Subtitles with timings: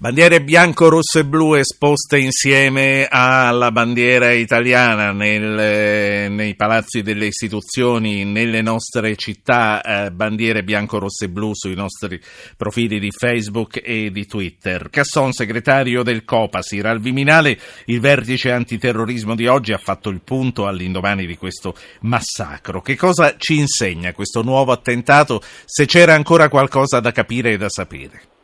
[0.00, 8.24] Bandiere bianco, rosso e blu esposte insieme alla bandiera italiana nel, nei palazzi delle istituzioni,
[8.24, 12.20] nelle nostre città, eh, bandiere bianco, rosso e blu sui nostri
[12.56, 14.88] profili di Facebook e di Twitter.
[14.88, 20.68] Casson, segretario del Copasir, al Viminale il vertice antiterrorismo di oggi ha fatto il punto
[20.68, 22.82] all'indomani di questo massacro.
[22.82, 27.68] Che cosa ci insegna questo nuovo attentato, se c'era ancora qualcosa da capire e da
[27.68, 28.36] sapere?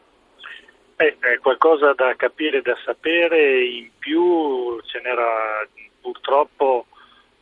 [0.97, 5.67] Eh, è qualcosa da capire e da sapere, in più ce n'era
[6.01, 6.87] purtroppo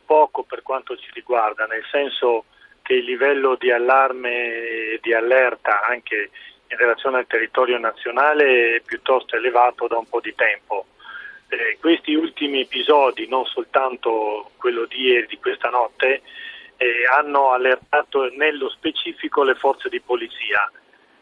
[0.05, 2.45] poco per quanto ci riguarda, nel senso
[2.81, 6.31] che il livello di allarme e di allerta anche
[6.67, 10.87] in relazione al territorio nazionale è piuttosto elevato da un po' di tempo.
[11.47, 16.23] Eh, questi ultimi episodi, non soltanto quello di ieri, di questa notte,
[16.77, 20.69] eh, hanno allertato nello specifico le forze di polizia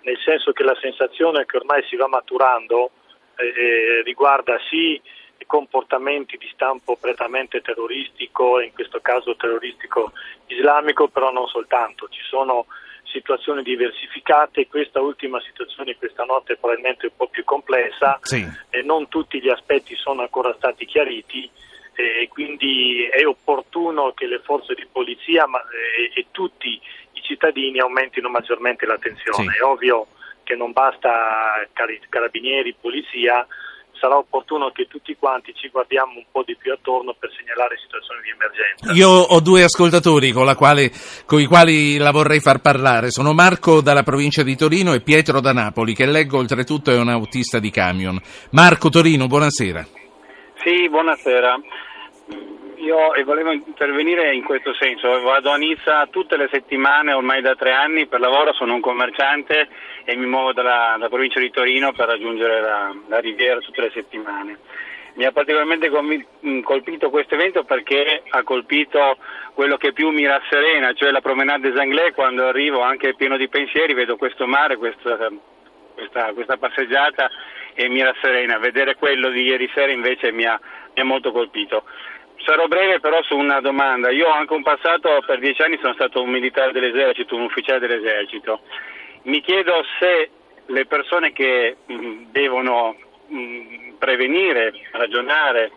[0.01, 2.91] nel senso che la sensazione che ormai si va maturando
[3.35, 4.99] eh, eh, riguarda sì
[5.51, 10.13] comportamenti di stampo prettamente terroristico, in questo caso terroristico
[10.47, 12.67] islamico, però non soltanto, ci sono
[13.03, 18.47] situazioni diversificate, questa ultima situazione questa notte è probabilmente un po' più complessa sì.
[18.69, 21.49] e non tutti gli aspetti sono ancora stati chiariti
[21.93, 26.79] e quindi è opportuno che le forze di polizia ma, e, e tutti
[27.31, 29.51] cittadini aumentino maggiormente l'attenzione.
[29.51, 29.57] Sì.
[29.57, 30.07] È ovvio
[30.43, 31.65] che non basta
[32.09, 33.45] carabinieri, polizia,
[33.93, 38.21] sarà opportuno che tutti quanti ci guardiamo un po' di più attorno per segnalare situazioni
[38.23, 38.91] di emergenza.
[38.93, 40.91] Io ho due ascoltatori con, quale,
[41.25, 43.11] con, i quali la vorrei far parlare.
[43.11, 47.09] Sono Marco dalla provincia di Torino e Pietro da Napoli, che leggo oltretutto è un
[47.09, 48.19] autista di camion.
[48.51, 49.85] Marco Torino, buonasera.
[50.63, 51.59] Sì, buonasera.
[52.81, 57.73] Io volevo intervenire in questo senso, vado a Nizza tutte le settimane, ormai da tre
[57.73, 59.69] anni, per lavoro sono un commerciante
[60.03, 63.91] e mi muovo dalla, dalla provincia di Torino per raggiungere la, la, riviera tutte le
[63.93, 64.57] settimane.
[65.13, 69.17] Mi ha particolarmente mm, colpito questo evento perché ha colpito
[69.53, 73.47] quello che più mi rasserena, cioè la promenade des Anglais, quando arrivo anche pieno di
[73.47, 75.29] pensieri, vedo questo mare, questa,
[75.93, 77.29] questa, questa passeggiata
[77.75, 78.57] e mi rasserena.
[78.57, 80.59] Vedere quello di ieri sera invece mi ha,
[80.95, 81.83] mi ha molto colpito.
[82.51, 84.11] Sarò breve però su una domanda.
[84.11, 87.79] Io ho anche un passato, per dieci anni sono stato un militare dell'esercito, un ufficiale
[87.79, 88.59] dell'esercito.
[89.23, 90.29] Mi chiedo se
[90.65, 92.97] le persone che mh, mm, devono
[93.27, 95.71] mh, mm, prevenire, ragionare,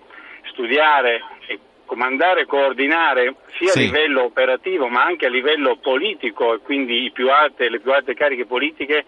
[0.50, 3.78] studiare e comandare, coordinare sia sì.
[3.78, 8.14] a livello operativo ma anche a livello politico e quindi più alte, le più alte
[8.14, 9.04] cariche politiche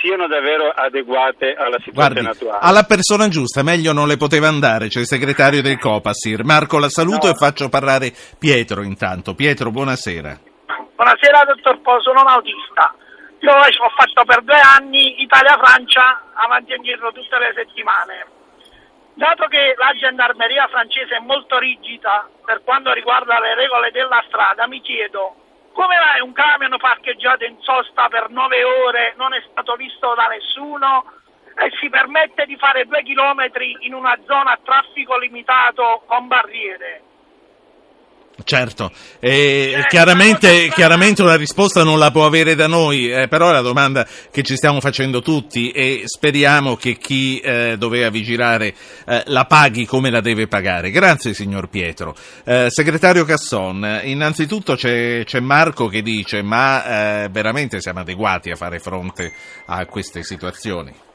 [0.00, 2.58] siano davvero adeguate alla situazione Guardi, attuale.
[2.60, 6.44] Alla persona giusta, meglio non le poteva andare, c'è il segretario del Copasir.
[6.44, 7.32] Marco, la saluto no.
[7.32, 9.34] e faccio parlare Pietro intanto.
[9.34, 10.38] Pietro, buonasera.
[10.94, 12.94] Buonasera, dottor Po, sono un autista.
[13.40, 18.26] Io ho fatto per due anni Italia-Francia avanti e indietro tutte le settimane.
[19.14, 24.66] Dato che la gendarmeria francese è molto rigida per quanto riguarda le regole della strada,
[24.66, 25.34] mi chiedo
[25.72, 30.26] come mai un camion parcheggiato in sosta per nove ore non è stato visto da
[30.26, 31.04] nessuno
[31.56, 37.02] e si permette di fare due chilometri in una zona a traffico limitato con barriere?
[38.44, 43.48] Certo, e eh, chiaramente, chiaramente, una risposta non la può avere da noi, eh, però
[43.50, 48.74] è la domanda che ci stiamo facendo tutti e speriamo che chi eh, doveva vigilare
[49.06, 50.90] eh, la paghi come la deve pagare.
[50.90, 52.14] Grazie signor Pietro.
[52.44, 58.56] Eh, segretario Casson, innanzitutto c'è, c'è, Marco che dice ma eh, veramente siamo adeguati a
[58.56, 59.32] fare fronte
[59.66, 61.08] a queste situazioni?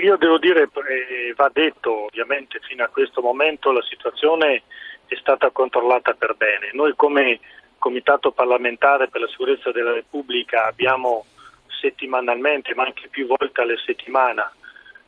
[0.00, 0.68] io devo dire,
[1.36, 4.62] va detto ovviamente fino a questo momento la situazione
[5.06, 6.70] è stata controllata per bene.
[6.72, 7.40] Noi come
[7.84, 11.26] Comitato parlamentare per la sicurezza della Repubblica abbiamo
[11.66, 14.50] settimanalmente, ma anche più volte alla settimana,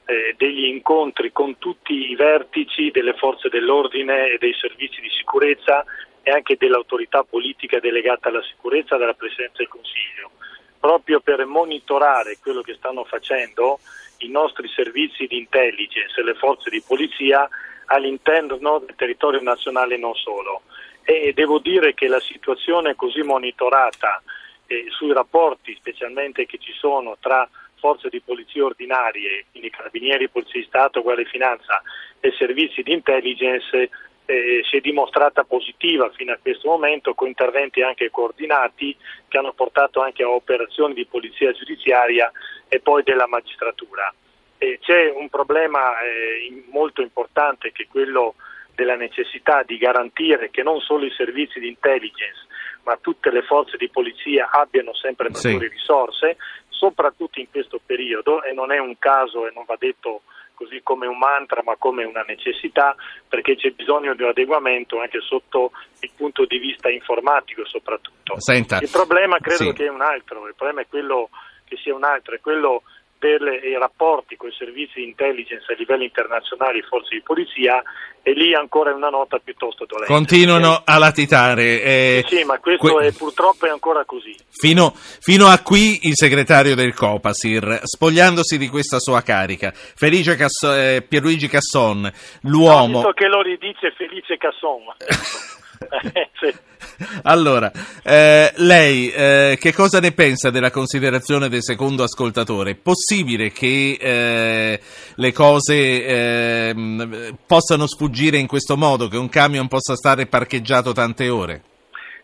[0.04, 5.86] eh, degli incontri con tutti i vertici delle forze dell'ordine e dei servizi di sicurezza
[6.22, 10.32] e anche dell'autorità politica delegata alla sicurezza dalla Presidenza del Consiglio,
[10.78, 13.78] proprio per monitorare quello che stanno facendo
[14.18, 17.48] i nostri servizi di intelligence e le forze di polizia
[17.86, 20.62] all'interno del territorio nazionale non solo.
[21.02, 24.22] E devo dire che la situazione così monitorata
[24.66, 27.48] eh, sui rapporti specialmente che ci sono tra
[27.78, 31.82] forze di polizia ordinarie, quindi carabinieri, polizia di Stato, guardia di finanza
[32.20, 33.90] e servizi di intelligence
[34.26, 38.96] eh, si è dimostrata positiva fino a questo momento con interventi anche coordinati
[39.28, 42.30] che hanno portato anche a operazioni di polizia giudiziaria
[42.68, 44.12] e poi della magistratura.
[44.58, 48.34] Eh, c'è un problema eh, molto importante che è quello
[48.74, 52.46] della necessità di garantire che non solo i servizi di intelligence
[52.84, 55.74] ma tutte le forze di polizia abbiano sempre maggiori sì.
[55.74, 56.36] risorse,
[56.68, 60.22] soprattutto in questo periodo e non è un caso e non va detto
[60.54, 62.94] così come un mantra ma come una necessità
[63.28, 68.40] perché c'è bisogno di un adeguamento anche sotto il punto di vista informatico soprattutto.
[68.40, 69.72] Senta, il problema credo sì.
[69.72, 71.28] che è un altro, il problema è quello
[71.64, 72.82] che sia un altro, è quello
[73.18, 77.82] per i rapporti con i servizi di intelligence a livello internazionale e forze di polizia
[78.22, 80.12] e lì ancora è una nota piuttosto dolente.
[80.12, 81.82] Continuano a latitare.
[81.82, 84.34] Eh, sì, ma questo que- è, purtroppo è ancora così.
[84.50, 90.74] Fino, fino, a qui il segretario del Copasir, spogliandosi di questa sua carica, Felice Casso-
[90.74, 92.10] eh, Pierluigi Casson,
[92.42, 93.02] l'uomo...
[93.02, 94.82] No, che lo ridice Felice Casson.
[97.24, 97.70] Allora,
[98.04, 102.72] eh, lei eh, che cosa ne pensa della considerazione del secondo ascoltatore?
[102.72, 104.80] È possibile che eh,
[105.14, 111.28] le cose ehm, possano sfuggire in questo modo, che un camion possa stare parcheggiato tante
[111.28, 111.62] ore?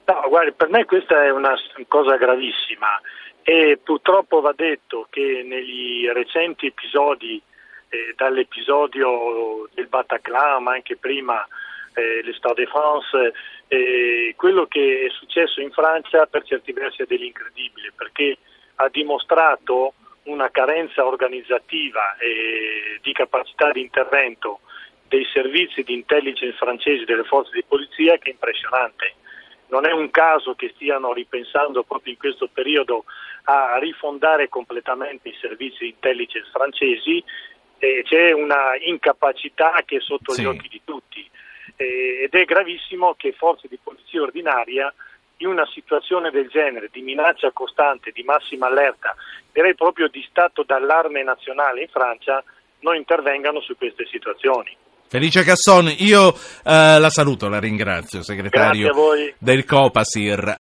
[0.05, 1.55] No, guardi, per me questa è una
[1.87, 3.01] cosa gravissima
[3.43, 7.41] e purtroppo va detto che negli recenti episodi,
[7.89, 11.47] eh, dall'episodio del Bataclan, ma anche prima
[11.95, 13.33] eh, l'Estade de France,
[13.69, 18.39] eh, quello che è successo in Francia per certi versi è dell'incredibile perché
[18.77, 19.95] ha dimostrato
[20.25, 24.61] una carenza organizzativa e di capacità di intervento
[25.09, 29.15] dei servizi di intelligence francesi delle forze di polizia che è impressionante.
[29.69, 33.05] Non è un caso che stiano ripensando proprio in questo periodo
[33.45, 37.23] a rifondare completamente i servizi di intelligence francesi
[37.79, 40.43] e c'è una incapacità che è sotto sì.
[40.43, 41.31] gli occhi di tutti
[41.77, 44.93] ed è gravissimo che forze di polizia ordinaria
[45.39, 49.15] in una situazione del genere, di minaccia costante, di massima allerta,
[49.53, 52.43] direi proprio di stato d'allarme nazionale in Francia,
[52.81, 54.77] non intervengano su queste situazioni.
[55.13, 56.33] Felice Casson, io
[56.65, 58.91] eh, la saluto, la ringrazio, segretario
[59.37, 60.43] del Copasir.